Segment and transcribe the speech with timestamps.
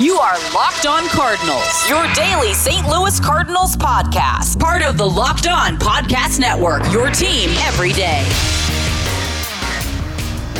[0.00, 2.84] You are Locked On Cardinals, your daily St.
[2.88, 4.58] Louis Cardinals podcast.
[4.58, 8.26] Part of the Locked On Podcast Network, your team every day.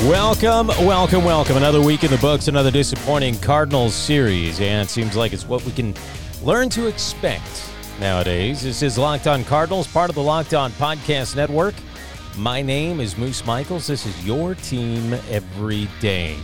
[0.08, 1.56] Welcome, welcome, welcome.
[1.56, 4.60] Another week in the books, another disappointing Cardinals series.
[4.60, 5.94] And it seems like it's what we can
[6.44, 8.62] learn to expect nowadays.
[8.62, 11.74] This is Locked On Cardinals, part of the Locked On Podcast Network.
[12.36, 13.88] My name is Moose Michaels.
[13.88, 16.36] This is your team every day.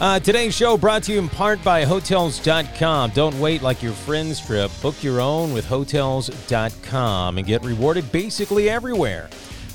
[0.00, 3.10] Uh, today's show brought to you in part by Hotels.com.
[3.10, 4.70] Don't wait like your friend's trip.
[4.80, 9.28] Book your own with Hotels.com and get rewarded basically everywhere.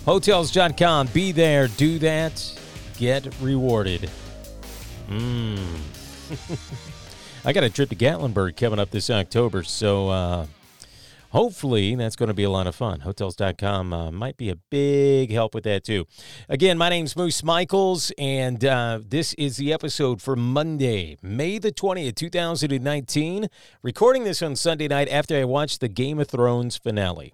[0.05, 1.07] Hotels.com.
[1.13, 2.59] Be there, do that,
[2.97, 4.09] get rewarded.
[5.07, 5.77] Mmm.
[7.45, 10.47] I got a trip to Gatlinburg coming up this October, so uh,
[11.31, 13.01] hopefully that's going to be a lot of fun.
[13.01, 16.05] Hotels.com uh, might be a big help with that too.
[16.49, 21.71] Again, my name's Moose Michaels, and uh, this is the episode for Monday, May the
[21.71, 23.47] 20th, 2019.
[23.81, 27.33] Recording this on Sunday night after I watched the Game of Thrones finale.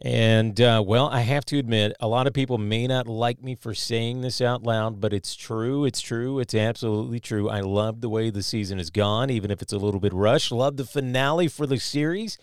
[0.00, 3.56] And, uh, well, I have to admit, a lot of people may not like me
[3.56, 5.84] for saying this out loud, but it's true.
[5.84, 6.38] It's true.
[6.38, 7.48] It's absolutely true.
[7.48, 10.52] I love the way the season has gone, even if it's a little bit rushed.
[10.52, 12.38] Love the finale for the series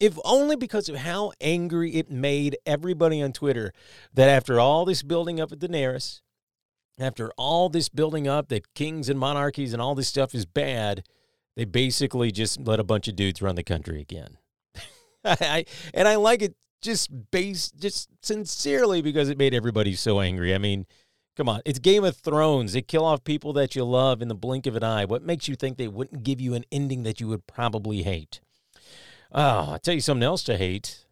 [0.00, 3.72] if only because of how angry it made everybody on Twitter
[4.14, 6.22] that after all this building up at Daenerys,
[6.98, 11.04] after all this building up that kings and monarchies and all this stuff is bad,
[11.54, 14.38] they basically just let a bunch of dudes run the country again.
[15.24, 20.54] I, and I like it just based, just sincerely because it made everybody so angry.
[20.54, 20.86] I mean,
[21.36, 22.72] come on, it's Game of Thrones.
[22.72, 25.04] They kill off people that you love in the blink of an eye.
[25.04, 28.40] What makes you think they wouldn't give you an ending that you would probably hate?
[29.32, 31.04] Oh, I'll tell you something else to hate.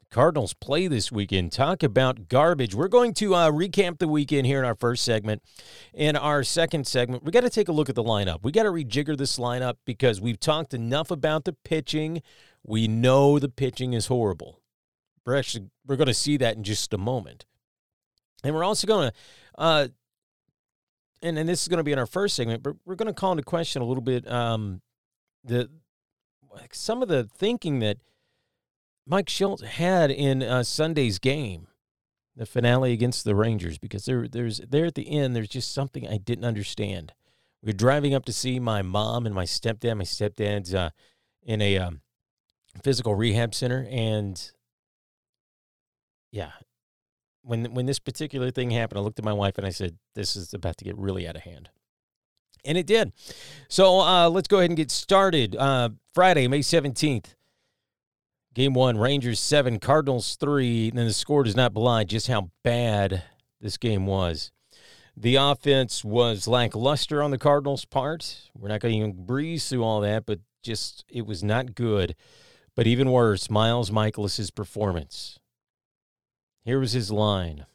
[0.00, 1.50] The Cardinals play this weekend.
[1.50, 2.74] Talk about garbage.
[2.74, 5.42] We're going to uh, recap the weekend here in our first segment.
[5.94, 8.40] In our second segment, we got to take a look at the lineup.
[8.42, 12.22] We got to rejigger this lineup because we've talked enough about the pitching.
[12.64, 14.60] We know the pitching is horrible.
[15.24, 17.46] We're actually we're going to see that in just a moment,
[18.44, 19.16] and we're also going to.
[19.56, 19.88] Uh,
[21.22, 23.14] and, and this is going to be in our first segment, but we're going to
[23.14, 24.82] call into question a little bit um,
[25.44, 25.70] the
[26.72, 27.98] some of the thinking that
[29.06, 31.66] Mike Shildt had in uh, Sunday's game,
[32.36, 36.06] the finale against the Rangers, because there, there's there at the end, there's just something
[36.06, 37.12] I didn't understand.
[37.62, 39.96] We are driving up to see my mom and my stepdad.
[39.96, 40.90] My stepdad's uh,
[41.42, 42.00] in a um,
[42.82, 44.50] physical rehab center, and
[46.30, 46.52] yeah,
[47.42, 50.34] when when this particular thing happened, I looked at my wife and I said, "This
[50.36, 51.70] is about to get really out of hand."
[52.64, 53.12] And it did.
[53.68, 55.56] So uh, let's go ahead and get started.
[55.56, 57.34] Uh, Friday, May 17th.
[58.54, 60.88] Game one, Rangers seven, Cardinals three.
[60.88, 63.22] And then the score does not belie just how bad
[63.60, 64.52] this game was.
[65.16, 68.50] The offense was lackluster on the Cardinals' part.
[68.54, 72.14] We're not going to even breeze through all that, but just it was not good.
[72.74, 75.38] But even worse, Miles Mikolas's performance.
[76.64, 77.66] Here was his line.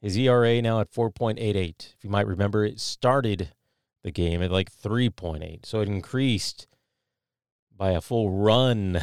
[0.00, 1.94] His ERA now at 4.88.
[1.96, 3.52] If you might remember, it started
[4.02, 5.64] the game at like 3.8.
[5.64, 6.66] So it increased
[7.76, 9.00] by a full run.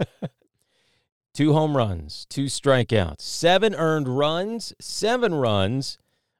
[1.34, 5.98] two home runs, two strikeouts, seven earned runs, seven runs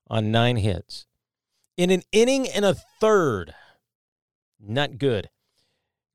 [0.08, 1.06] on nine hits.
[1.76, 3.54] In an inning and a third.
[4.58, 5.28] Not good.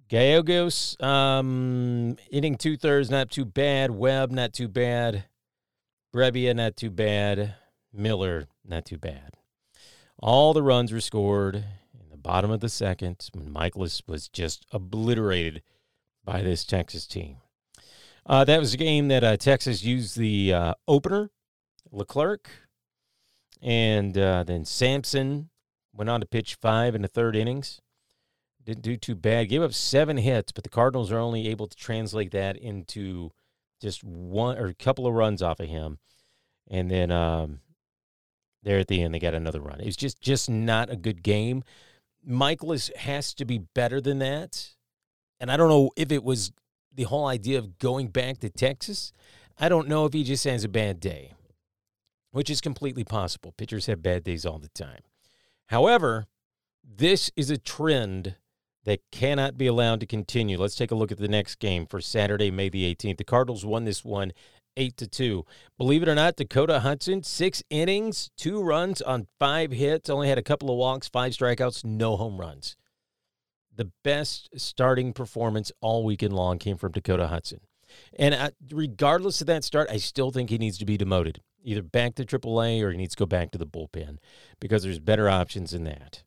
[0.07, 3.91] Gallegos, um, inning two thirds, not too bad.
[3.91, 5.25] Webb, not too bad.
[6.13, 7.55] Brebbia, not too bad.
[7.93, 9.37] Miller, not too bad.
[10.21, 14.67] All the runs were scored in the bottom of the second when Mikolas was just
[14.71, 15.63] obliterated
[16.23, 17.37] by this Texas team.
[18.27, 21.31] Uh, that was a game that uh, Texas used the uh, opener,
[21.91, 22.49] Leclerc,
[23.63, 25.49] and uh, then Sampson
[25.91, 27.81] went on to pitch five in the third innings.
[28.63, 29.49] Didn't do too bad.
[29.49, 33.31] Gave up seven hits, but the Cardinals are only able to translate that into
[33.81, 35.97] just one or a couple of runs off of him.
[36.69, 37.61] And then um,
[38.63, 39.79] there at the end they got another run.
[39.79, 41.63] It was just just not a good game.
[42.27, 44.71] Mikolas has to be better than that.
[45.39, 46.51] And I don't know if it was
[46.93, 49.11] the whole idea of going back to Texas.
[49.59, 51.33] I don't know if he just has a bad day,
[52.31, 53.53] which is completely possible.
[53.57, 55.01] Pitchers have bad days all the time.
[55.67, 56.27] However,
[56.83, 58.35] this is a trend
[58.83, 60.57] that cannot be allowed to continue.
[60.57, 63.17] Let's take a look at the next game for Saturday, May the 18th.
[63.17, 64.33] The Cardinals won this one
[64.77, 65.45] eight to two.
[65.77, 70.37] Believe it or not, Dakota Hudson, six innings, two runs on five hits, only had
[70.37, 72.75] a couple of walks, five strikeouts, no home runs.
[73.75, 77.61] The best starting performance all weekend long came from Dakota Hudson.
[78.17, 81.81] And I, regardless of that start, I still think he needs to be demoted, either
[81.81, 84.17] back to AAA or he needs to go back to the bullpen
[84.59, 86.23] because there's better options than that.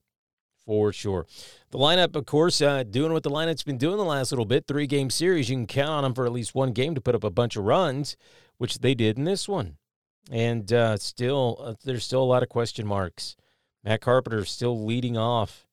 [0.67, 1.27] For sure.
[1.71, 4.67] The lineup, of course, uh, doing what the lineup's been doing the last little bit.
[4.67, 5.51] Three game series.
[5.51, 7.57] You can count on them for at least one game to put up a bunch
[7.57, 8.17] of runs,
[8.57, 9.77] which they did in this one.
[10.31, 13.37] And uh, still, uh, there's still a lot of question marks.
[13.83, 15.67] Matt Carpenter still leading off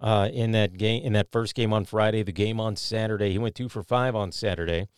[0.00, 2.24] uh, in that game in that first game on Friday.
[2.24, 4.88] The game on Saturday, he went two for five on Saturday,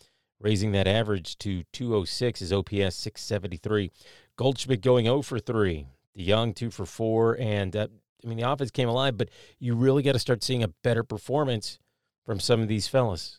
[0.41, 2.41] raising that average to 206.
[2.41, 3.91] His OPS 673.
[4.37, 5.89] Goldschmidt going 0 for three.
[6.17, 7.89] DeJong two for four, and uh,
[8.25, 9.29] I mean the offense came alive, but
[9.59, 11.79] you really got to start seeing a better performance
[12.25, 13.39] from some of these fellas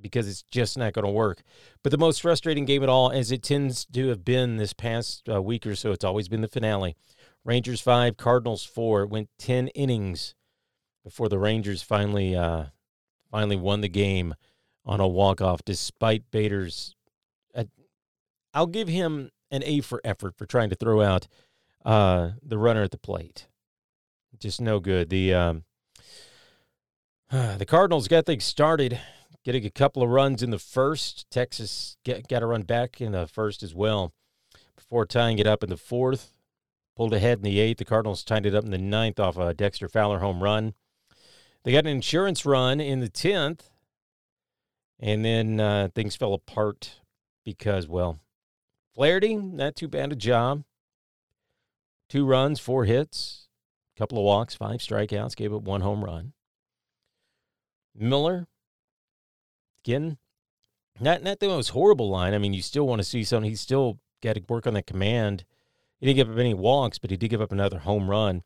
[0.00, 1.42] because it's just not going to work.
[1.82, 5.28] But the most frustrating game at all, as it tends to have been this past
[5.28, 6.96] uh, week or so, it's always been the finale.
[7.44, 9.02] Rangers five, Cardinals four.
[9.02, 10.34] It went ten innings
[11.04, 12.66] before the Rangers finally uh,
[13.30, 14.34] finally won the game
[14.86, 16.94] on a walk off, despite Bader's.
[17.54, 17.64] Uh,
[18.52, 21.28] I'll give him an A for effort for trying to throw out
[21.84, 23.46] uh, the runner at the plate.
[24.38, 25.10] Just no good.
[25.10, 25.64] The um,
[27.30, 29.00] the Cardinals got things started,
[29.44, 31.30] getting a couple of runs in the first.
[31.30, 34.12] Texas get, got a run back in the first as well
[34.76, 36.32] before tying it up in the fourth.
[36.96, 37.78] Pulled ahead in the eighth.
[37.78, 40.74] The Cardinals tied it up in the ninth off a Dexter Fowler home run.
[41.64, 43.70] They got an insurance run in the tenth,
[45.00, 47.00] and then uh, things fell apart
[47.44, 48.20] because, well,
[48.94, 50.62] Flaherty, not too bad a job.
[52.08, 53.43] Two runs, four hits,
[53.96, 56.32] couple of walks, five strikeouts, gave up one home run.
[57.94, 58.46] Miller,
[59.84, 60.18] again,
[61.00, 62.34] not not the most horrible line.
[62.34, 63.50] I mean, you still want to see something.
[63.50, 65.44] He's still got to work on that command
[66.04, 68.42] he didn't give up any walks, but he did give up another home run.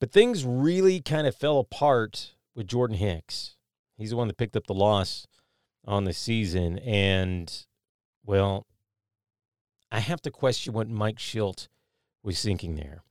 [0.00, 3.56] But things really kind of fell apart with Jordan Hicks.
[3.98, 5.26] He's the one that picked up the loss
[5.84, 6.78] on the season.
[6.78, 7.52] And,
[8.24, 8.66] well,
[9.92, 11.68] I have to question what Mike Shildt
[12.22, 13.02] was thinking there.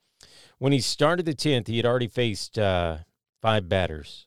[0.59, 2.99] When he started the 10th, he had already faced uh,
[3.41, 4.25] five batters.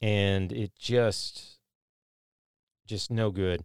[0.00, 1.58] And it just,
[2.86, 3.64] just no good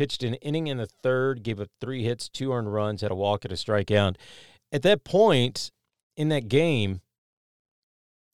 [0.00, 3.14] pitched an inning in the third, gave up three hits, two earned runs, had a
[3.14, 4.16] walk and a strikeout.
[4.72, 5.70] At that point
[6.16, 7.02] in that game,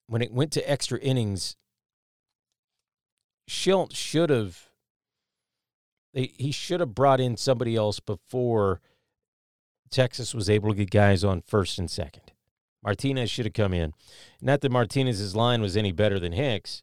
[0.06, 1.56] when it went to extra innings,
[3.50, 4.68] Shildt should have
[6.12, 8.80] he should have brought in somebody else before
[9.90, 12.25] Texas was able to get guys on first and second.
[12.82, 13.92] Martinez should have come in.
[14.40, 16.82] Not that Martinez's line was any better than Hicks,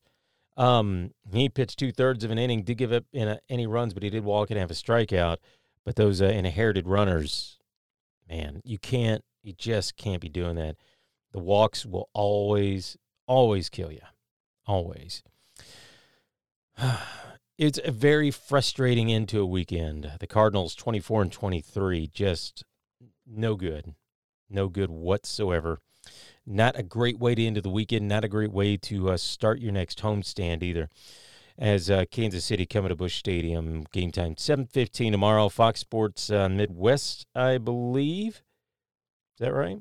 [0.57, 4.03] um, he pitched two thirds of an inning, did give up a, any runs, but
[4.03, 5.37] he did walk and have a strikeout.
[5.83, 7.57] But those uh, inherited runners,
[8.29, 10.77] man, you can't, you just can't be doing that.
[11.31, 12.97] The walks will always,
[13.27, 14.01] always kill you,
[14.65, 15.23] always.
[17.57, 20.11] it's a very frustrating end to a weekend.
[20.19, 22.63] The Cardinals, twenty four and twenty three, just
[23.25, 23.95] no good,
[24.53, 25.79] no good whatsoever.
[26.45, 28.07] Not a great way to end the weekend.
[28.07, 30.89] Not a great way to uh, start your next homestand either.
[31.57, 35.49] As uh, Kansas City coming to Busch Stadium, game time seven fifteen tomorrow.
[35.49, 38.41] Fox Sports uh, Midwest, I believe.
[39.35, 39.77] Is that right?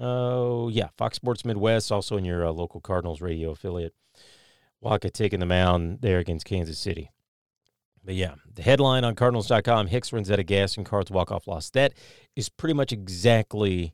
[0.00, 3.94] Oh yeah, Fox Sports Midwest, also in your uh, local Cardinals radio affiliate.
[4.82, 7.10] Wacha taking the mound there against Kansas City.
[8.08, 11.46] But yeah, the headline on Cardinals.com Hicks runs out of gas and Cards walk off
[11.46, 11.68] loss.
[11.68, 11.92] That
[12.36, 13.92] is pretty much exactly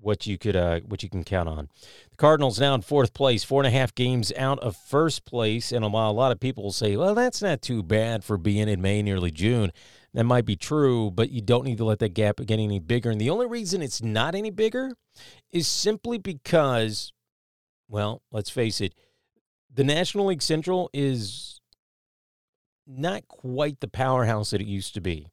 [0.00, 1.68] what you could uh, what you can count on.
[2.08, 5.72] The Cardinals now in fourth place, four and a half games out of first place.
[5.72, 8.66] And while a lot of people will say, "Well, that's not too bad for being
[8.66, 9.72] in May, nearly June,"
[10.14, 13.10] that might be true, but you don't need to let that gap get any bigger.
[13.10, 14.94] And the only reason it's not any bigger
[15.52, 17.12] is simply because,
[17.90, 18.94] well, let's face it,
[19.70, 21.60] the National League Central is
[22.86, 25.26] not quite the powerhouse that it used to be.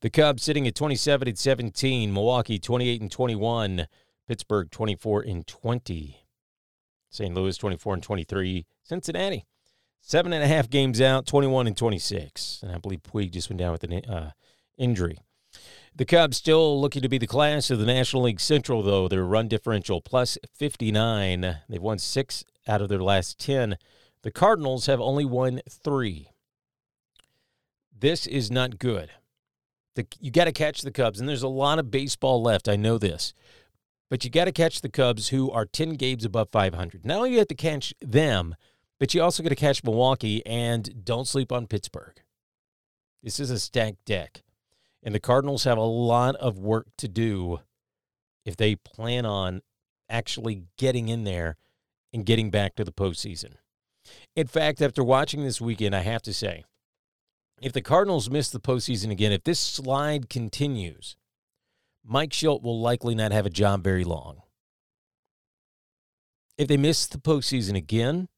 [0.00, 3.86] The Cubs sitting at 27 and 17, Milwaukee 28 and 21.
[4.26, 6.24] Pittsburgh 24 and 20.
[7.10, 7.34] St.
[7.34, 8.66] Louis 24 and 23.
[8.82, 9.46] Cincinnati
[10.08, 12.60] seven and a half games out, 21 and 26.
[12.62, 14.32] And I believe Puig just went down with an uh,
[14.76, 15.18] injury.
[15.94, 19.08] The Cubs still looking to be the class of the National League Central, though.
[19.08, 21.58] Their run differential plus 59.
[21.68, 23.76] They've won six out of their last 10.
[24.22, 26.30] The Cardinals have only won three.
[28.00, 29.10] This is not good.
[29.94, 32.68] The, you got to catch the Cubs, and there's a lot of baseball left.
[32.68, 33.34] I know this.
[34.10, 37.04] But you got to catch the Cubs, who are 10 games above 500.
[37.04, 38.54] Not only you have to catch them,
[39.00, 42.14] but you also got to catch Milwaukee, and don't sleep on Pittsburgh.
[43.22, 44.42] This is a stacked deck.
[45.02, 47.60] And the Cardinals have a lot of work to do
[48.44, 49.62] if they plan on
[50.08, 51.56] actually getting in there
[52.12, 53.54] and getting back to the postseason.
[54.34, 56.64] In fact, after watching this weekend, I have to say,
[57.60, 61.16] if the Cardinals miss the postseason again, if this slide continues,
[62.04, 64.42] Mike Shildt will likely not have a job very long.
[66.58, 68.28] if they miss the postseason again,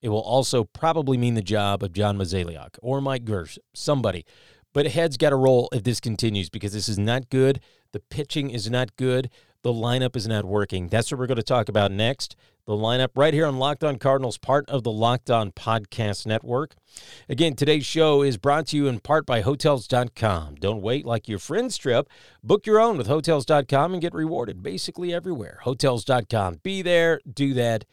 [0.00, 4.24] it will also probably mean the job of John Mozeliak or Mike Girsch, somebody.
[4.72, 7.60] But heads got to roll if this continues because this is not good.
[7.92, 9.30] The pitching is not good.
[9.62, 10.88] The lineup is not working.
[10.88, 12.36] That's what we're going to talk about next.
[12.66, 16.74] The lineup right here on Locked On Cardinals, part of the Locked On Podcast Network.
[17.28, 20.56] Again, today's show is brought to you in part by Hotels.com.
[20.56, 22.08] Don't wait like your friend's trip.
[22.42, 25.60] Book your own with Hotels.com and get rewarded basically everywhere.
[25.62, 26.58] Hotels.com.
[26.64, 27.84] Be there, do that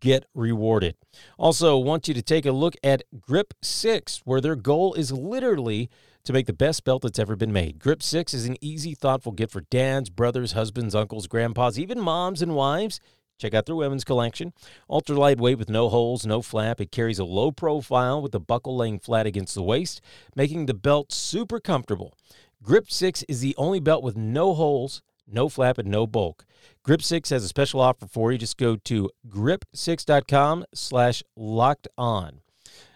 [0.00, 0.96] get rewarded.
[1.38, 5.90] Also, want you to take a look at Grip 6, where their goal is literally
[6.24, 7.78] to make the best belt that's ever been made.
[7.78, 12.42] Grip 6 is an easy, thoughtful gift for dads, brothers, husbands, uncles, grandpas, even moms
[12.42, 13.00] and wives.
[13.40, 14.52] Check out their women's collection.
[14.88, 16.80] Ultra lightweight with no holes, no flap.
[16.80, 20.02] It carries a low profile with the buckle laying flat against the waist,
[20.36, 22.14] making the belt super comfortable.
[22.62, 26.44] Grip 6 is the only belt with no holes, no flap, and no bulk.
[26.82, 28.36] Grip 6 has a special offer for you.
[28.36, 32.40] Just go to grip6.com slash locked on.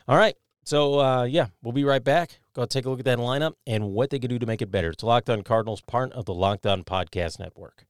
[0.07, 0.37] All right.
[0.65, 2.41] So, uh, yeah, we'll be right back.
[2.55, 4.71] Go take a look at that lineup and what they can do to make it
[4.71, 4.91] better.
[4.91, 7.87] It's Locked On Cardinals, part of the Locked On Podcast Network.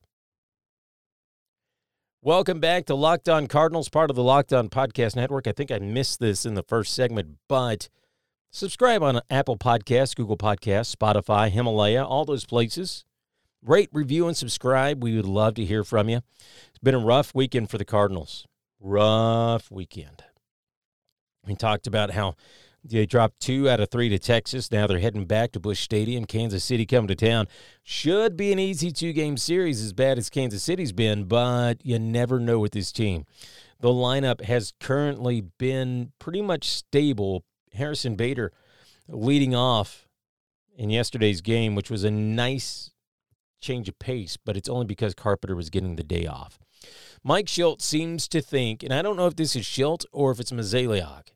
[2.26, 5.46] Welcome back to Locked On Cardinals, part of the Locked On Podcast Network.
[5.46, 7.90] I think I missed this in the first segment, but
[8.50, 13.04] subscribe on Apple Podcasts, Google Podcasts, Spotify, Himalaya, all those places.
[13.62, 15.02] Rate, review, and subscribe.
[15.02, 16.22] We would love to hear from you.
[16.68, 18.46] It's been a rough weekend for the Cardinals.
[18.80, 20.24] Rough weekend.
[21.46, 22.36] We talked about how
[22.84, 24.70] they dropped two out of three to Texas.
[24.70, 26.26] Now they're heading back to Busch Stadium.
[26.26, 27.48] Kansas City coming to town.
[27.82, 31.98] Should be an easy two game series, as bad as Kansas City's been, but you
[31.98, 33.24] never know with this team.
[33.80, 37.44] The lineup has currently been pretty much stable.
[37.72, 38.52] Harrison Bader
[39.08, 40.06] leading off
[40.76, 42.90] in yesterday's game, which was a nice
[43.60, 46.58] change of pace, but it's only because Carpenter was getting the day off.
[47.22, 50.40] Mike Shildt seems to think, and I don't know if this is Shildt or if
[50.40, 51.28] it's Mozeliak,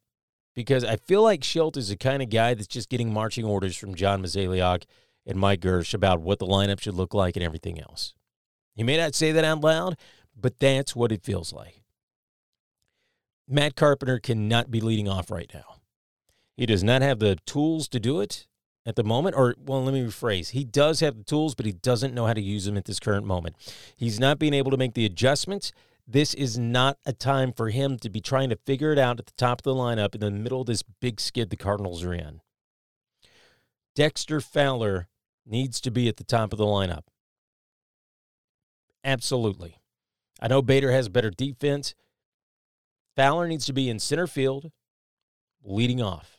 [0.59, 3.77] because I feel like Shildt is the kind of guy that's just getting marching orders
[3.77, 4.87] from John Mozeliak
[5.25, 8.13] and Mike Girsch about what the lineup should look like and everything else.
[8.75, 9.97] He may not say that out loud,
[10.37, 11.85] but that's what it feels like.
[13.47, 15.77] Matt Carpenter cannot be leading off right now.
[16.57, 18.49] He does not have the tools to do it
[18.85, 19.37] at the moment.
[19.37, 20.51] Or, well, let me rephrase.
[20.51, 22.99] He does have the tools, but he doesn't know how to use them at this
[22.99, 23.55] current moment.
[23.97, 25.71] He's not being able to make the adjustments
[26.11, 29.27] this is not a time for him to be trying to figure it out at
[29.27, 32.15] the top of the lineup in the middle of this big skid the Cardinals are
[32.15, 32.41] in.
[33.95, 35.09] Dexter Fowler
[35.45, 37.03] needs to be at the top of the lineup.
[39.05, 39.77] Absolutely.
[40.41, 41.95] I know Bader has better defense.
[43.15, 44.71] Fowler needs to be in center field,
[45.63, 46.39] leading off.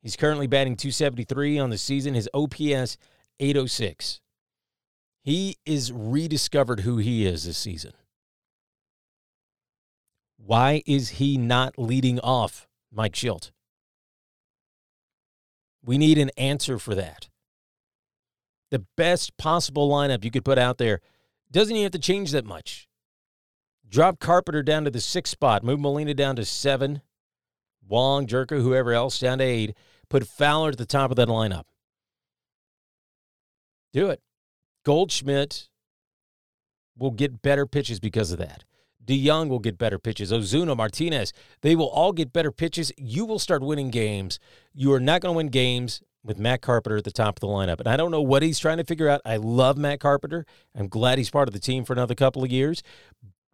[0.00, 2.96] He's currently batting 273 on the season, his OPS
[3.40, 4.20] 806.
[5.22, 7.92] He is rediscovered who he is this season.
[10.38, 13.50] Why is he not leading off Mike Shildt?
[15.84, 17.28] We need an answer for that.
[18.70, 21.00] The best possible lineup you could put out there
[21.50, 22.88] doesn't even have to change that much.
[23.88, 27.00] Drop Carpenter down to the sixth spot, move Molina down to seven,
[27.86, 29.74] Wong, Gyorko, whoever else down to eight.
[30.10, 31.64] Put Fowler at the top of that lineup.
[33.92, 34.20] Do it.
[34.84, 35.68] Goldschmidt
[36.96, 38.64] will get better pitches because of that.
[39.08, 40.30] DeJong will get better pitches.
[40.30, 42.92] Ozuna, Martinez, they will all get better pitches.
[42.98, 44.38] You will start winning games.
[44.74, 47.46] You are not going to win games with Matt Carpenter at the top of the
[47.46, 47.78] lineup.
[47.78, 49.22] And I don't know what he's trying to figure out.
[49.24, 50.44] I love Matt Carpenter.
[50.74, 52.82] I'm glad he's part of the team for another couple of years.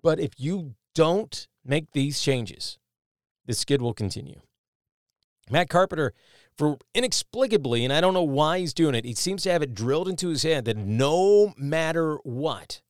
[0.02, 2.78] But if you don't make these changes,
[3.46, 4.40] the skid will continue.
[5.50, 6.14] Matt Carpenter,
[6.58, 9.74] for inexplicably, and I don't know why he's doing it, he seems to have it
[9.74, 12.80] drilled into his head that no matter what,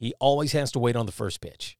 [0.00, 1.76] he always has to wait on the first pitch.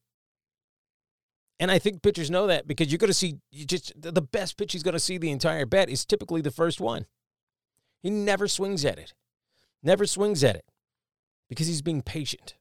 [1.59, 4.73] And I think pitchers know that because you're going to see just the best pitch
[4.73, 7.07] he's going to see the entire bet is typically the first one.
[8.03, 9.15] He never swings at it.
[9.83, 10.65] Never swings at it
[11.49, 12.55] because he's being patient.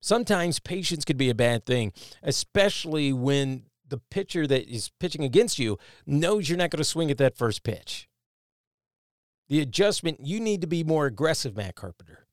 [0.00, 1.92] Sometimes patience could be a bad thing,
[2.22, 7.10] especially when the pitcher that is pitching against you knows you're not going to swing
[7.10, 8.08] at that first pitch.
[9.48, 12.23] The adjustment, you need to be more aggressive, Matt Carpenter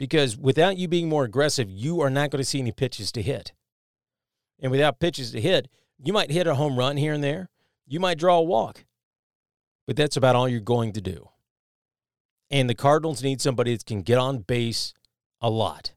[0.00, 3.20] because without you being more aggressive, you are not going to see any pitches to
[3.20, 3.52] hit.
[4.58, 5.68] And without pitches to hit,
[6.02, 7.50] you might hit a home run here and there.
[7.86, 8.86] You might draw a walk.
[9.86, 11.28] But that's about all you're going to do.
[12.50, 14.94] And the Cardinals need somebody that can get on base
[15.38, 15.92] a lot,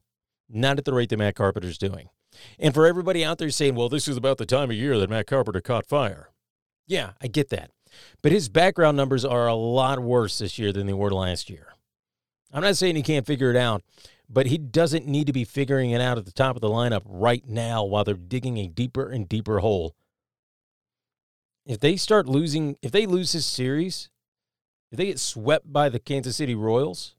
[0.50, 2.10] not at the rate that Matt Carpenter's doing.
[2.58, 5.08] And for everybody out there saying, well, this is about the time of year that
[5.08, 6.28] Matt Carpenter caught fire.
[6.86, 7.70] Yeah, I get that.
[8.20, 11.73] But his background numbers are a lot worse this year than they were last year.
[12.52, 13.82] I'm not saying he can't figure it out,
[14.28, 17.02] but he doesn't need to be figuring it out at the top of the lineup
[17.04, 19.96] right now while they're digging a deeper and deeper hole.
[21.66, 24.10] If they start losing, if they lose this series,
[24.92, 27.16] if they get swept by the Kansas City Royals,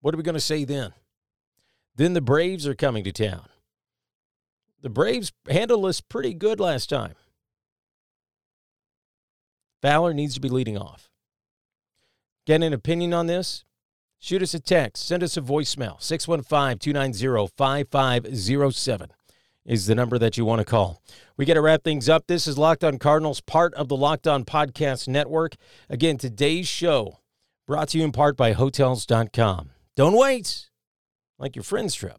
[0.00, 0.94] what are we going to say then?
[1.96, 3.48] Then the Braves are coming to town.
[4.80, 7.14] The Braves handled us pretty good last time.
[9.82, 11.10] Fowler needs to be leading off.
[12.46, 13.64] Get an opinion on this?
[14.18, 15.06] Shoot us a text.
[15.06, 16.00] Send us a voicemail.
[16.02, 19.10] 615 290 5507
[19.64, 21.02] is the number that you want to call.
[21.36, 22.26] We got to wrap things up.
[22.26, 25.54] This is Locked On Cardinals, part of the Locked On Podcast Network.
[25.88, 27.20] Again, today's show
[27.66, 29.70] brought to you in part by Hotels.com.
[29.94, 30.70] Don't wait,
[31.38, 32.18] like your friend's trip.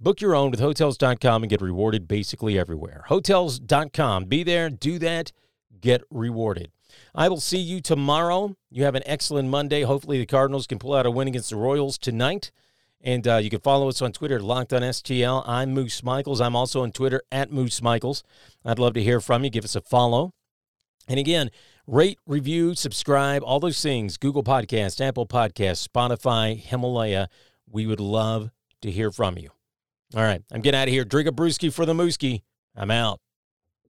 [0.00, 3.04] Book your own with Hotels.com and get rewarded basically everywhere.
[3.08, 4.24] Hotels.com.
[4.24, 5.32] Be there, do that,
[5.80, 6.70] get rewarded.
[7.14, 8.56] I will see you tomorrow.
[8.70, 9.82] You have an excellent Monday.
[9.82, 12.50] Hopefully, the Cardinals can pull out a win against the Royals tonight.
[13.00, 15.44] And uh, you can follow us on Twitter, Locked on STL.
[15.46, 16.40] I'm Moose Michaels.
[16.40, 18.24] I'm also on Twitter at Moose Michaels.
[18.64, 19.50] I'd love to hear from you.
[19.50, 20.32] Give us a follow.
[21.06, 21.50] And again,
[21.86, 24.16] rate, review, subscribe, all those things.
[24.18, 27.28] Google Podcast, Apple Podcast, Spotify, Himalaya.
[27.70, 28.50] We would love
[28.82, 29.50] to hear from you.
[30.14, 31.04] All right, I'm getting out of here.
[31.04, 32.42] Drink a brewski for the mooski.
[32.74, 33.20] I'm out.